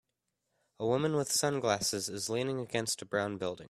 [0.79, 3.59] A woman with sunglasses is leaning against a brown building